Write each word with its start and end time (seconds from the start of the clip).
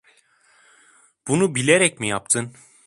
Bunu 1.27 1.55
bilerek 1.55 1.99
mi 1.99 2.07
yaptın? 2.07 2.53